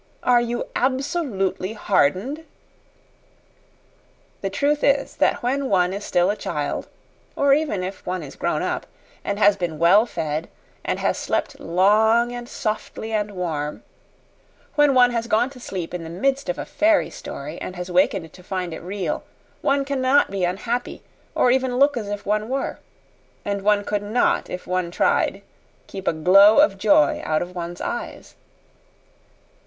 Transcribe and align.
"Are 0.23 0.41
you 0.41 0.65
absolutely 0.75 1.73
hardened?" 1.73 2.43
The 4.41 4.49
truth 4.49 4.83
is 4.83 5.17
that 5.17 5.43
when 5.43 5.69
one 5.69 5.93
is 5.93 6.03
still 6.03 6.31
a 6.31 6.35
child 6.35 6.87
or 7.35 7.53
even 7.53 7.83
if 7.83 8.03
one 8.03 8.23
is 8.23 8.35
grown 8.35 8.63
up 8.63 8.87
and 9.23 9.37
has 9.37 9.55
been 9.55 9.77
well 9.77 10.07
fed, 10.07 10.49
and 10.83 10.97
has 10.97 11.19
slept 11.19 11.59
long 11.59 12.31
and 12.31 12.49
softly 12.49 13.11
and 13.11 13.29
warm; 13.29 13.83
when 14.73 14.95
one 14.95 15.11
has 15.11 15.27
gone 15.27 15.51
to 15.51 15.59
sleep 15.59 15.93
in 15.93 16.03
the 16.03 16.09
midst 16.09 16.49
of 16.49 16.57
a 16.57 16.65
fairy 16.65 17.11
story, 17.11 17.59
and 17.61 17.75
has 17.75 17.91
wakened 17.91 18.33
to 18.33 18.41
find 18.41 18.73
it 18.73 18.81
real, 18.81 19.23
one 19.61 19.85
cannot 19.85 20.31
be 20.31 20.43
unhappy 20.43 21.03
or 21.35 21.51
even 21.51 21.77
look 21.77 21.95
as 21.95 22.07
if 22.07 22.25
one 22.25 22.49
were; 22.49 22.79
and 23.45 23.61
one 23.61 23.83
could 23.83 24.01
not, 24.01 24.49
if 24.49 24.65
one 24.65 24.89
tried, 24.89 25.43
keep 25.85 26.07
a 26.07 26.13
glow 26.13 26.57
of 26.57 26.79
joy 26.79 27.21
out 27.23 27.43
of 27.43 27.53
one's 27.53 27.81
eyes. 27.81 28.33